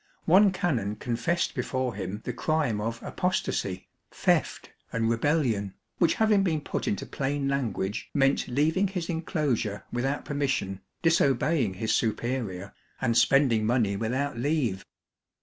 [0.25, 6.61] One canon confessed before him the crime of" apostasy," theft and rebellion, which having been
[6.61, 13.63] put into plain language meant leaving his enclosure without permission, disobeying his superior and spending
[13.63, 14.83] money without leave.